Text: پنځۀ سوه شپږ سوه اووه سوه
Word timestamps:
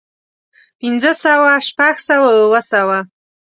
پنځۀ 0.79 1.11
سوه 1.23 1.51
شپږ 1.67 1.95
سوه 2.07 2.29
اووه 2.39 2.61
سوه 2.71 2.97